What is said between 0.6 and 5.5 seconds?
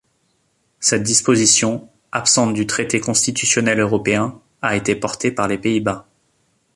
Cette disposition, absente du traité constitutionnel européen, a été portée par